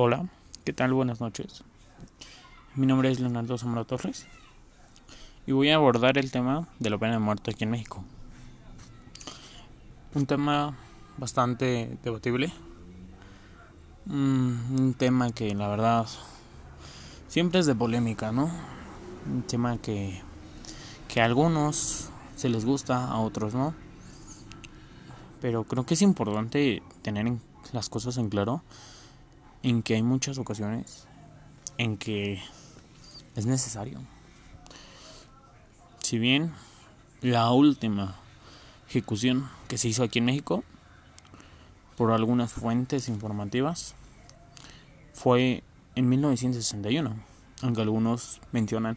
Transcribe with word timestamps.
Hola, 0.00 0.28
¿qué 0.62 0.72
tal? 0.72 0.92
Buenas 0.92 1.20
noches. 1.20 1.64
Mi 2.76 2.86
nombre 2.86 3.10
es 3.10 3.18
Leonardo 3.18 3.58
Zamora 3.58 3.82
Torres 3.82 4.28
y 5.44 5.50
voy 5.50 5.70
a 5.70 5.74
abordar 5.74 6.18
el 6.18 6.30
tema 6.30 6.68
de 6.78 6.88
la 6.88 6.98
pena 6.98 7.14
de 7.14 7.18
muerte 7.18 7.50
aquí 7.50 7.64
en 7.64 7.72
México. 7.72 8.04
Un 10.14 10.24
tema 10.26 10.78
bastante 11.16 11.98
debatible. 12.04 12.52
Mm, 14.06 14.76
un 14.78 14.94
tema 14.96 15.32
que 15.32 15.52
la 15.56 15.66
verdad 15.66 16.06
siempre 17.26 17.58
es 17.58 17.66
de 17.66 17.74
polémica, 17.74 18.30
¿no? 18.30 18.52
Un 19.26 19.42
tema 19.42 19.78
que, 19.78 20.22
que 21.08 21.22
a 21.22 21.24
algunos 21.24 22.08
se 22.36 22.48
les 22.48 22.64
gusta, 22.64 23.04
a 23.04 23.18
otros 23.18 23.52
no. 23.52 23.74
Pero 25.40 25.64
creo 25.64 25.84
que 25.84 25.94
es 25.94 26.02
importante 26.02 26.84
tener 27.02 27.32
las 27.72 27.88
cosas 27.88 28.16
en 28.16 28.28
claro 28.28 28.62
en 29.68 29.82
que 29.82 29.94
hay 29.94 30.02
muchas 30.02 30.38
ocasiones 30.38 31.06
en 31.76 31.98
que 31.98 32.42
es 33.36 33.44
necesario. 33.44 34.00
Si 36.02 36.18
bien 36.18 36.54
la 37.20 37.50
última 37.50 38.16
ejecución 38.88 39.48
que 39.68 39.76
se 39.76 39.88
hizo 39.88 40.02
aquí 40.02 40.20
en 40.20 40.24
México, 40.24 40.64
por 41.98 42.12
algunas 42.12 42.52
fuentes 42.52 43.08
informativas, 43.08 43.94
fue 45.12 45.62
en 45.96 46.08
1961, 46.08 47.14
aunque 47.62 47.82
algunos 47.82 48.40
mencionan 48.52 48.96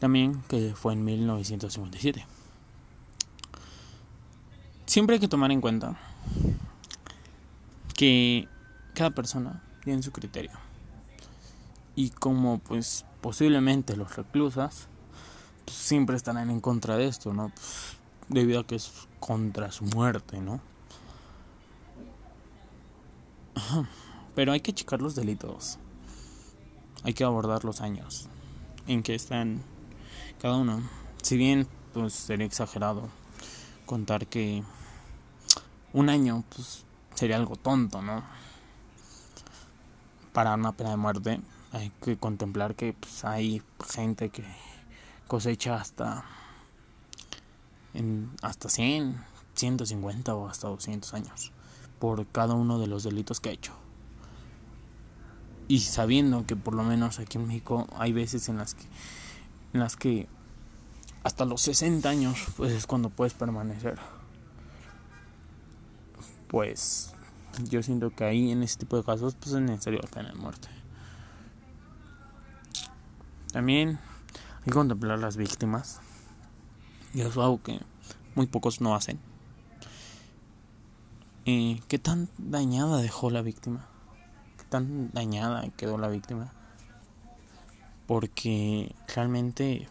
también 0.00 0.42
que 0.48 0.74
fue 0.74 0.94
en 0.94 1.04
1957. 1.04 2.26
Siempre 4.86 5.14
hay 5.14 5.20
que 5.20 5.28
tomar 5.28 5.52
en 5.52 5.60
cuenta 5.60 5.96
que 7.94 8.48
cada 8.94 9.10
persona 9.10 9.62
tienen 9.82 10.02
su 10.02 10.12
criterio. 10.12 10.52
Y 11.94 12.10
como 12.10 12.58
pues 12.58 13.04
posiblemente 13.20 13.96
los 13.96 14.16
reclusas 14.16 14.88
pues, 15.64 15.76
siempre 15.76 16.16
estarán 16.16 16.50
en 16.50 16.60
contra 16.60 16.96
de 16.96 17.06
esto, 17.06 17.32
¿no? 17.32 17.50
Pues, 17.50 17.96
debido 18.28 18.60
a 18.60 18.66
que 18.66 18.76
es 18.76 18.90
contra 19.20 19.70
su 19.72 19.84
muerte, 19.84 20.40
¿no? 20.40 20.60
Pero 24.34 24.52
hay 24.52 24.60
que 24.60 24.72
checar 24.72 25.02
los 25.02 25.14
delitos. 25.14 25.78
Hay 27.04 27.14
que 27.14 27.24
abordar 27.24 27.64
los 27.64 27.80
años 27.80 28.28
en 28.86 29.02
que 29.02 29.14
están 29.14 29.62
cada 30.40 30.56
uno. 30.56 30.82
Si 31.22 31.36
bien 31.36 31.66
pues 31.92 32.14
sería 32.14 32.46
exagerado 32.46 33.08
contar 33.86 34.26
que 34.26 34.62
un 35.92 36.08
año 36.08 36.44
pues 36.54 36.84
sería 37.14 37.36
algo 37.36 37.56
tonto, 37.56 38.02
¿no? 38.02 38.24
Para 40.32 40.54
una 40.54 40.72
pena 40.72 40.90
de 40.90 40.96
muerte 40.96 41.40
hay 41.72 41.90
que 42.02 42.16
contemplar 42.16 42.74
que 42.74 42.92
pues, 42.92 43.24
hay 43.24 43.62
gente 43.88 44.28
que 44.28 44.44
cosecha 45.26 45.76
hasta 45.76 46.24
en 47.94 48.30
hasta 48.42 48.68
100, 48.68 49.16
150 49.54 50.34
o 50.34 50.48
hasta 50.48 50.68
200 50.68 51.14
años 51.14 51.52
por 51.98 52.26
cada 52.26 52.54
uno 52.54 52.78
de 52.78 52.86
los 52.86 53.04
delitos 53.04 53.40
que 53.40 53.50
ha 53.50 53.52
hecho. 53.52 53.72
Y 55.68 55.80
sabiendo 55.80 56.46
que 56.46 56.56
por 56.56 56.74
lo 56.74 56.82
menos 56.82 57.18
aquí 57.18 57.38
en 57.38 57.46
México 57.46 57.86
hay 57.96 58.12
veces 58.12 58.48
en 58.48 58.58
las 58.58 58.74
que 58.74 58.84
en 59.72 59.80
las 59.80 59.96
que 59.96 60.28
hasta 61.24 61.44
los 61.44 61.62
60 61.62 62.08
años 62.08 62.38
pues 62.56 62.72
es 62.72 62.86
cuando 62.86 63.08
puedes 63.08 63.32
permanecer. 63.32 63.98
Pues 66.48 67.14
yo 67.68 67.82
siento 67.82 68.10
que 68.10 68.24
ahí 68.24 68.50
en 68.50 68.62
este 68.62 68.80
tipo 68.80 68.96
de 68.96 69.04
casos 69.04 69.34
pues 69.34 69.52
es 69.54 69.60
necesario 69.60 70.00
la 70.02 70.08
pena 70.08 70.30
de 70.30 70.34
muerte. 70.34 70.68
También 73.52 73.98
hay 74.60 74.64
que 74.64 74.70
contemplar 74.70 75.18
las 75.18 75.36
víctimas. 75.36 76.00
Y 77.14 77.20
eso 77.20 77.30
es 77.30 77.36
algo 77.36 77.62
que 77.62 77.80
muy 78.34 78.46
pocos 78.46 78.80
no 78.80 78.94
hacen. 78.94 79.18
¿Y 81.44 81.80
¿Qué 81.88 81.98
tan 81.98 82.28
dañada 82.38 83.02
dejó 83.02 83.30
la 83.30 83.42
víctima? 83.42 83.86
¿Qué 84.56 84.64
tan 84.64 85.10
dañada 85.12 85.68
quedó 85.76 85.98
la 85.98 86.08
víctima? 86.08 86.52
Porque 88.06 88.94
realmente, 89.14 89.88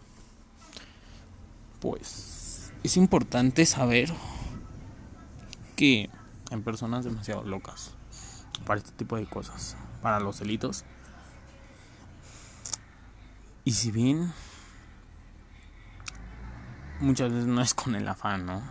pues, 1.79 2.71
es 2.83 2.97
importante 2.97 3.65
saber 3.65 4.11
que 5.75 6.09
en 6.51 6.63
personas 6.63 7.03
demasiado 7.03 7.43
locas 7.43 7.91
para 8.65 8.79
este 8.79 8.91
tipo 8.91 9.15
de 9.15 9.25
cosas, 9.25 9.75
para 10.01 10.19
los 10.19 10.39
delitos. 10.39 10.85
Y 13.63 13.71
si 13.71 13.91
bien 13.91 14.33
muchas 16.99 17.31
veces 17.31 17.47
no 17.47 17.61
es 17.61 17.73
con 17.73 17.95
el 17.95 18.07
afán, 18.07 18.45
¿no? 18.45 18.61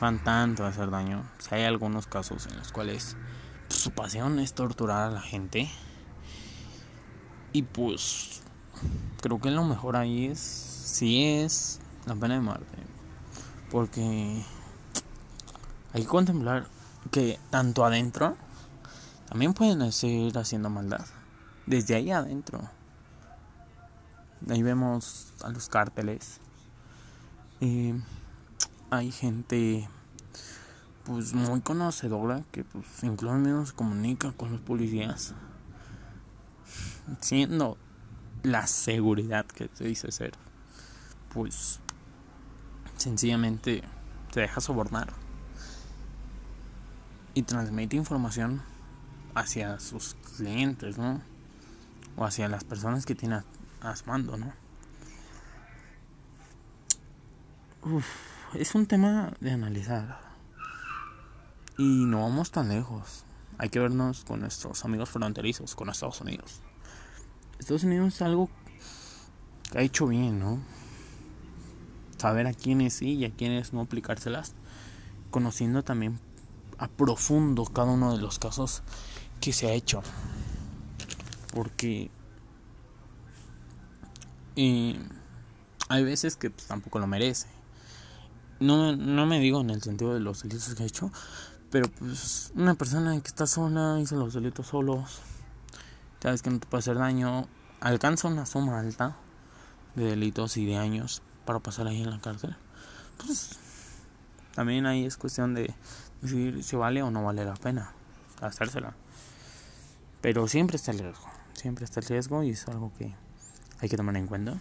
Van 0.00 0.22
tanto 0.22 0.64
a 0.64 0.68
hacer 0.68 0.90
daño. 0.90 1.24
Si 1.38 1.54
hay 1.54 1.64
algunos 1.64 2.06
casos 2.06 2.46
en 2.46 2.56
los 2.56 2.72
cuales 2.72 3.16
pues, 3.68 3.80
su 3.80 3.92
pasión 3.92 4.38
es 4.38 4.54
torturar 4.54 5.08
a 5.08 5.10
la 5.10 5.20
gente. 5.20 5.70
Y 7.52 7.62
pues 7.62 8.42
creo 9.20 9.40
que 9.40 9.50
lo 9.50 9.64
mejor 9.64 9.96
ahí 9.96 10.26
es 10.26 10.38
si 10.40 11.24
es 11.24 11.80
la 12.06 12.14
pena 12.14 12.34
de 12.34 12.40
muerte. 12.40 12.78
Porque 13.70 14.44
hay 15.94 16.02
que 16.02 16.08
contemplar 16.08 16.66
que 17.10 17.38
tanto 17.50 17.84
adentro 17.84 18.36
también 19.28 19.54
pueden 19.54 19.92
seguir 19.92 20.36
haciendo 20.38 20.70
maldad. 20.70 21.04
Desde 21.66 21.94
ahí 21.94 22.10
adentro. 22.10 22.60
Ahí 24.48 24.62
vemos 24.62 25.32
a 25.42 25.50
los 25.50 25.68
cárteles. 25.68 26.40
Y 27.60 27.94
hay 28.90 29.10
gente 29.10 29.88
pues 31.04 31.34
muy 31.34 31.60
conocedora 31.60 32.44
que 32.52 32.64
pues 32.64 32.86
incluso 33.02 33.66
se 33.66 33.72
comunica 33.72 34.32
con 34.32 34.52
los 34.52 34.60
policías. 34.60 35.34
Siendo 37.20 37.76
la 38.42 38.66
seguridad 38.66 39.46
que 39.46 39.70
se 39.74 39.84
dice 39.84 40.10
ser. 40.10 40.32
Pues 41.32 41.80
sencillamente 42.96 43.82
se 44.32 44.40
deja 44.40 44.60
sobornar 44.60 45.21
y 47.34 47.42
transmite 47.42 47.96
información 47.96 48.62
hacia 49.34 49.78
sus 49.80 50.14
clientes, 50.36 50.98
¿no? 50.98 51.20
O 52.16 52.24
hacia 52.24 52.48
las 52.48 52.64
personas 52.64 53.06
que 53.06 53.14
tiene 53.14 53.42
a, 53.80 53.96
su 53.96 54.06
mando, 54.06 54.36
¿no? 54.36 54.52
es 58.54 58.74
un 58.74 58.86
tema 58.86 59.32
de 59.40 59.50
analizar. 59.50 60.20
Y 61.78 62.04
no 62.04 62.20
vamos 62.20 62.50
tan 62.50 62.68
lejos. 62.68 63.24
Hay 63.58 63.70
que 63.70 63.80
vernos 63.80 64.24
con 64.24 64.40
nuestros 64.40 64.84
amigos 64.84 65.10
fronterizos, 65.10 65.74
con 65.74 65.88
Estados 65.88 66.20
Unidos. 66.20 66.60
Estados 67.58 67.84
Unidos 67.84 68.14
es 68.14 68.22
algo 68.22 68.50
que 69.70 69.78
ha 69.78 69.82
hecho 69.82 70.06
bien, 70.06 70.38
¿no? 70.38 70.60
Saber 72.18 72.46
a 72.46 72.52
quiénes 72.52 72.94
sí 72.94 73.14
y 73.14 73.24
a 73.24 73.30
quiénes 73.30 73.72
no 73.72 73.80
aplicárselas. 73.80 74.54
Conociendo 75.30 75.82
también 75.82 76.20
a 76.78 76.88
profundo 76.88 77.64
cada 77.64 77.92
uno 77.92 78.16
de 78.16 78.22
los 78.22 78.38
casos 78.38 78.82
que 79.40 79.52
se 79.52 79.68
ha 79.68 79.72
hecho. 79.72 80.02
Porque 81.52 82.10
y 84.54 84.98
hay 85.88 86.04
veces 86.04 86.36
que 86.36 86.50
pues, 86.50 86.66
tampoco 86.66 86.98
lo 86.98 87.06
merece. 87.06 87.48
No, 88.60 88.94
no 88.94 89.26
me 89.26 89.40
digo 89.40 89.60
en 89.60 89.70
el 89.70 89.82
sentido 89.82 90.14
de 90.14 90.20
los 90.20 90.42
delitos 90.42 90.74
que 90.74 90.82
ha 90.82 90.86
hecho, 90.86 91.10
pero 91.70 91.90
pues 91.90 92.52
una 92.54 92.74
persona 92.74 93.18
que 93.20 93.28
está 93.28 93.46
sola, 93.46 93.98
hizo 94.00 94.14
los 94.16 94.34
delitos 94.34 94.68
solos, 94.68 95.20
sabes 96.20 96.42
que 96.42 96.50
no 96.50 96.60
te 96.60 96.66
puede 96.68 96.80
hacer 96.80 96.96
daño, 96.96 97.48
alcanza 97.80 98.28
una 98.28 98.46
suma 98.46 98.78
alta 98.78 99.16
de 99.96 100.04
delitos 100.04 100.56
y 100.56 100.64
de 100.64 100.76
años 100.76 101.22
para 101.44 101.58
pasar 101.58 101.88
ahí 101.88 102.02
en 102.02 102.10
la 102.10 102.20
cárcel. 102.20 102.54
Pues 103.24 103.58
también 104.54 104.86
ahí 104.86 105.06
es 105.06 105.16
cuestión 105.16 105.54
de 105.54 105.74
si 106.24 106.76
vale 106.76 107.02
o 107.02 107.10
no 107.10 107.24
vale 107.24 107.44
la 107.44 107.54
pena 107.54 107.92
hacérsela. 108.40 108.94
Pero 110.20 110.46
siempre 110.48 110.76
está 110.76 110.92
el 110.92 111.00
riesgo, 111.00 111.26
siempre 111.54 111.84
está 111.84 112.00
el 112.00 112.06
riesgo 112.06 112.42
y 112.42 112.50
es 112.50 112.66
algo 112.68 112.92
que 112.96 113.14
hay 113.80 113.88
que 113.88 113.96
tomar 113.96 114.16
en 114.16 114.26
cuenta. 114.26 114.60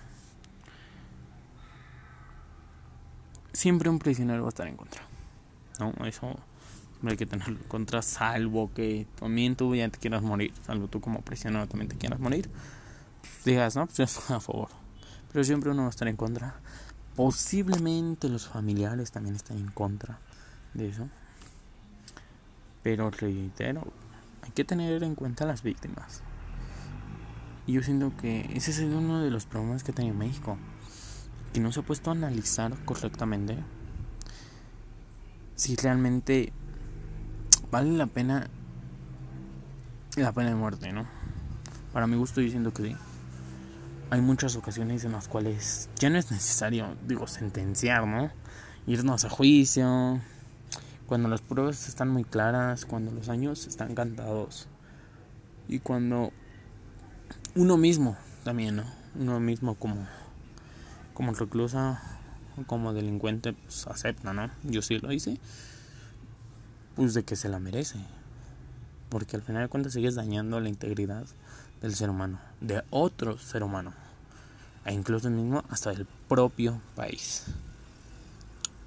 Siempre 3.54 3.90
un 3.90 4.00
prisionero 4.00 4.42
va 4.44 4.48
a 4.48 4.50
estar 4.50 4.68
en 4.68 4.78
contra. 4.78 5.02
No, 5.80 5.94
eso 6.06 6.36
hay 7.04 7.18
que 7.18 7.26
tenerlo 7.26 7.58
en 7.58 7.68
contra, 7.68 8.02
salvo 8.02 8.72
que 8.74 9.08
también 9.20 9.56
tú 9.56 9.76
ya 9.76 9.90
te 9.90 10.00
quieras 10.00 10.22
morir, 10.22 10.54
salvo 10.66 10.88
tú 10.88 11.02
como 11.02 11.22
prisionero 11.22 11.68
también 11.68 11.90
te 11.90 11.98
quieras 11.98 12.20
morir. 12.20 12.50
Digas, 13.46 13.76
no, 13.76 13.88
pues 13.88 14.32
a 14.32 14.40
favor. 14.40 14.70
Pero 15.32 15.44
siempre 15.44 15.72
uno 15.72 15.84
va 15.84 15.88
a 15.88 15.92
estar 15.92 16.08
en 16.08 16.16
contra. 16.16 16.56
Posiblemente 17.16 18.30
los 18.30 18.48
familiares 18.48 19.12
también 19.12 19.36
están 19.36 19.58
en 19.58 19.70
contra 19.70 20.20
de 20.74 20.88
eso. 20.90 21.10
Pero 22.84 23.12
reitero, 23.12 23.92
hay 24.42 24.52
que 24.52 24.64
tener 24.64 25.04
en 25.04 25.16
cuenta 25.16 25.44
a 25.44 25.48
las 25.48 25.64
víctimas. 25.64 26.22
Y 27.68 27.74
yo 27.74 27.84
siento 27.84 28.12
que 28.18 28.50
ese 28.54 28.72
es 28.72 28.80
uno 28.80 29.22
de 29.22 29.30
los 29.30 29.46
problemas 29.46 29.84
que 29.84 29.94
tiene 29.94 30.14
México, 30.14 30.58
que 31.54 31.60
no 31.60 31.72
se 31.72 31.82
ha 31.82 31.84
puesto 31.84 32.10
a 32.10 32.14
analizar 32.14 32.74
correctamente 32.86 33.58
si 35.56 35.76
realmente 35.76 36.54
vale 37.70 37.92
la 37.92 38.08
pena 38.08 38.50
la 40.16 40.32
pena 40.32 40.50
de 40.50 40.56
muerte, 40.56 40.92
¿no? 40.92 41.06
Para 41.94 42.08
mi 42.08 42.18
gusto 42.18 42.42
diciendo 42.42 42.74
que 42.74 42.84
sí. 42.84 42.96
Hay 44.10 44.22
muchas 44.22 44.56
ocasiones 44.56 45.06
en 45.06 45.14
las 45.14 45.28
cuales 45.28 45.90
ya 45.96 46.10
no 46.10 46.18
es 46.18 46.32
necesario, 46.32 46.98
digo, 47.08 47.28
sentenciar, 47.28 48.06
¿no? 48.08 48.30
Irnos 48.88 49.24
a 49.24 49.30
juicio, 49.30 50.20
cuando 51.12 51.28
las 51.28 51.42
pruebas 51.42 51.90
están 51.90 52.08
muy 52.08 52.24
claras, 52.24 52.86
cuando 52.86 53.12
los 53.12 53.28
años 53.28 53.68
están 53.68 53.96
cantados 53.96 54.70
y 55.68 55.80
cuando 55.80 56.32
uno 57.54 57.76
mismo 57.76 58.16
también, 58.46 58.78
¿no? 58.78 58.86
Uno 59.20 59.42
mismo 59.42 59.76
como 59.76 60.08
como 61.14 61.34
reclusa 61.34 62.02
o 62.58 62.64
como 62.64 62.94
delincuente 62.94 63.52
pues 63.52 63.88
acepta, 63.88 64.32
¿no? 64.32 64.52
Yo 64.64 64.82
sí 64.82 65.00
lo 65.00 65.12
hice. 65.12 65.38
Pues 66.96 67.14
de 67.14 67.24
que 67.24 67.36
se 67.36 67.50
la 67.50 67.60
merece. 67.60 68.00
Porque 69.10 69.36
al 69.36 69.42
final 69.42 69.64
de 69.64 69.68
cuentas 69.68 69.92
sigues 69.92 70.16
dañando 70.16 70.62
la 70.62 70.70
integridad 70.70 71.26
del 71.82 71.94
ser 71.94 72.10
humano, 72.10 72.40
de 72.62 72.84
otro 72.90 73.38
ser 73.38 73.64
humano, 73.64 73.92
e 74.86 74.94
incluso 74.94 75.30
mismo 75.30 75.66
hasta 75.70 75.90
del 75.90 76.08
propio 76.30 76.80
país. 76.96 77.48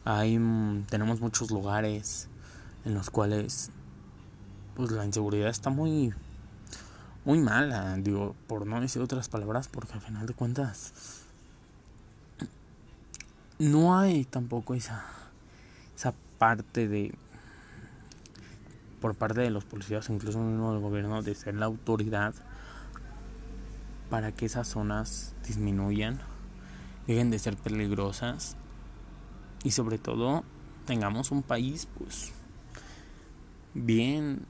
Hay, 0.04 0.38
mm, 0.38 0.84
tenemos 0.84 1.20
muchos 1.20 1.50
lugares 1.50 2.28
en 2.84 2.94
los 2.94 3.10
cuales 3.10 3.70
pues 4.76 4.90
la 4.90 5.04
inseguridad 5.04 5.48
está 5.48 5.70
muy 5.70 6.12
muy 7.24 7.38
mala, 7.38 7.96
digo, 7.96 8.34
por 8.46 8.66
no 8.66 8.80
decir 8.80 9.00
otras 9.00 9.28
palabras, 9.30 9.68
porque 9.68 9.94
al 9.94 10.00
final 10.00 10.26
de 10.26 10.34
cuentas 10.34 10.92
no 13.58 13.98
hay 13.98 14.24
tampoco 14.24 14.74
esa 14.74 15.04
esa 15.96 16.12
parte 16.38 16.86
de 16.88 17.14
por 19.00 19.14
parte 19.14 19.40
de 19.42 19.50
los 19.50 19.64
policías, 19.64 20.08
incluso 20.10 20.38
mismo 20.38 20.72
del 20.72 20.80
gobierno, 20.80 21.22
de 21.22 21.34
ser 21.34 21.54
la 21.54 21.66
autoridad 21.66 22.34
para 24.10 24.32
que 24.32 24.46
esas 24.46 24.68
zonas 24.68 25.34
disminuyan, 25.46 26.20
dejen 27.06 27.30
de 27.30 27.38
ser 27.38 27.56
peligrosas 27.56 28.56
y 29.64 29.72
sobre 29.72 29.98
todo 29.98 30.44
tengamos 30.86 31.32
un 31.32 31.42
país 31.42 31.88
pues 31.98 32.32
bien 33.72 34.46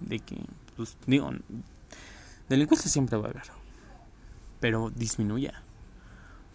de 0.00 0.18
que 0.18 0.44
pues 0.76 0.98
digo 1.06 1.30
delincuencia 2.48 2.90
siempre 2.90 3.16
va 3.16 3.28
a 3.28 3.30
haber 3.30 3.42
pero 4.60 4.90
disminuya 4.90 5.62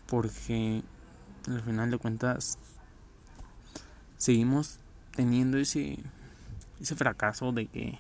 porque 0.06 0.84
al 1.48 1.62
final 1.62 1.90
de 1.90 1.98
cuentas 1.98 2.60
seguimos 4.18 4.80
teniendo 5.16 5.58
ese 5.58 5.98
ese 6.80 6.96
fracaso 6.96 7.52
de 7.52 7.68
que 7.68 8.00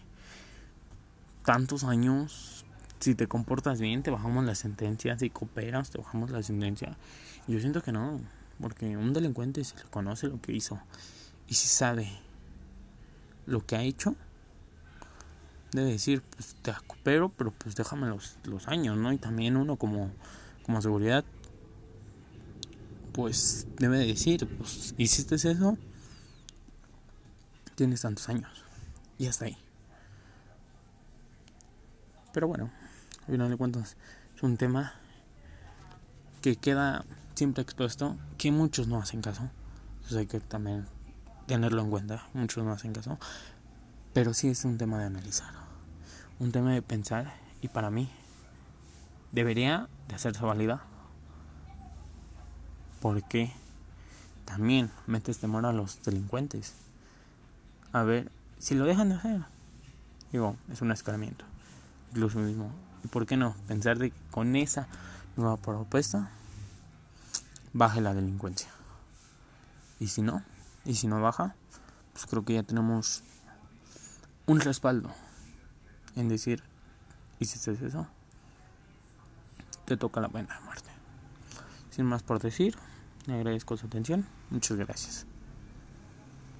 tantos 1.45 1.83
años 1.83 2.65
si 2.99 3.15
te 3.15 3.27
comportas 3.27 3.79
bien 3.79 4.03
te 4.03 4.11
bajamos 4.11 4.43
la 4.43 4.55
sentencia 4.55 5.17
si 5.17 5.29
cooperas 5.29 5.89
te 5.89 5.97
bajamos 5.97 6.29
la 6.29 6.43
sentencia. 6.43 6.97
Yo 7.47 7.59
siento 7.59 7.81
que 7.81 7.91
no 7.91 8.19
porque 8.61 8.97
un 8.97 9.13
delincuente 9.13 9.63
se 9.63 9.75
le 9.77 9.83
conoce 9.83 10.27
lo 10.27 10.41
que 10.41 10.51
hizo 10.51 10.79
y 11.47 11.55
si 11.55 11.67
sabe 11.67 12.09
lo 13.45 13.65
que 13.65 13.75
ha 13.75 13.81
hecho, 13.81 14.15
debe 15.71 15.91
decir, 15.91 16.21
pues 16.21 16.55
te 16.61 16.71
recupero, 16.71 17.29
pero 17.29 17.51
pues 17.51 17.75
déjame 17.75 18.07
los, 18.07 18.37
los 18.43 18.67
años, 18.67 18.97
¿no? 18.97 19.11
Y 19.11 19.17
también 19.17 19.57
uno 19.57 19.75
como, 19.75 20.11
como 20.63 20.81
seguridad, 20.81 21.25
pues 23.13 23.67
debe 23.77 23.99
decir, 23.99 24.47
pues 24.57 24.93
hiciste 24.97 25.35
eso, 25.35 25.77
tienes 27.75 28.01
tantos 28.01 28.29
años. 28.29 28.63
Y 29.17 29.27
hasta 29.27 29.45
ahí. 29.45 29.57
Pero 32.33 32.47
bueno, 32.47 32.71
al 33.21 33.31
final 33.31 33.49
de 33.49 33.57
cuentas, 33.57 33.97
es 34.35 34.43
un 34.43 34.57
tema 34.57 34.93
que 36.41 36.55
queda 36.55 37.05
siempre 37.39 37.63
expuesto, 37.63 38.17
que 38.37 38.51
muchos 38.51 38.87
no 38.89 38.99
hacen 38.99 39.21
caso. 39.21 39.49
Hay 40.13 40.27
que 40.27 40.41
también 40.41 40.87
tenerlo 41.47 41.81
en 41.81 41.89
cuenta. 41.89 42.27
Muchos 42.33 42.65
no 42.65 42.73
hacen 42.73 42.91
caso. 42.91 43.17
Pero 44.13 44.33
sí 44.33 44.49
es 44.49 44.65
un 44.65 44.77
tema 44.77 44.99
de 44.99 45.05
analizar. 45.05 45.53
Un 46.39 46.51
tema 46.51 46.73
de 46.73 46.81
pensar. 46.81 47.33
Y 47.61 47.69
para 47.69 47.91
mí, 47.91 48.09
debería 49.31 49.87
de 50.09 50.15
hacerse 50.15 50.43
válida. 50.43 50.83
Porque 53.01 53.53
también 54.43 54.91
metes 55.07 55.37
temor 55.37 55.65
a 55.65 55.71
los 55.71 56.03
delincuentes. 56.03 56.73
A 57.93 58.03
ver, 58.03 58.29
si 58.57 58.75
lo 58.75 58.83
dejan 58.83 59.09
de 59.09 59.15
hacer. 59.15 59.45
Digo, 60.33 60.57
es 60.69 60.81
un 60.81 60.91
escalamiento. 60.91 61.45
Incluso 62.09 62.39
mismo. 62.39 62.69
¿Y 63.05 63.07
por 63.07 63.25
qué 63.25 63.37
no? 63.37 63.55
Pensar 63.65 63.97
de 63.97 64.11
que 64.11 64.17
con 64.29 64.57
esa 64.57 64.89
nueva 65.37 65.55
propuesta 65.55 66.31
baje 67.73 68.01
la 68.01 68.13
delincuencia. 68.13 68.69
Y 69.99 70.07
si 70.07 70.21
no, 70.21 70.43
y 70.85 70.95
si 70.95 71.07
no 71.07 71.21
baja, 71.21 71.55
pues 72.13 72.25
creo 72.25 72.43
que 72.45 72.53
ya 72.53 72.63
tenemos 72.63 73.23
un 74.45 74.59
respaldo 74.59 75.11
en 76.15 76.29
decir, 76.29 76.63
hiciste 77.39 77.71
eso, 77.71 78.07
te 79.85 79.97
toca 79.97 80.21
la 80.21 80.29
pena 80.29 80.55
de 80.55 80.65
muerte. 80.65 80.89
Sin 81.91 82.05
más 82.05 82.23
por 82.23 82.39
decir, 82.39 82.77
le 83.25 83.35
agradezco 83.35 83.77
su 83.77 83.87
atención. 83.87 84.25
Muchas 84.49 84.77
gracias. 84.77 85.25